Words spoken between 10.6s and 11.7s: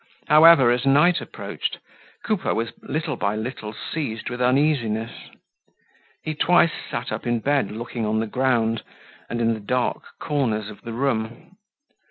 of the room.